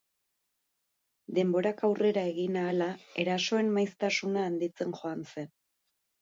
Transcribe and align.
Denborak 1.37 1.83
aurrera 1.87 2.23
egin 2.29 2.57
ahala, 2.63 2.87
erasoen 3.25 3.71
maiztasuna 3.77 4.47
handitzen 4.49 4.97
joan 5.03 5.23
zen. 5.35 5.55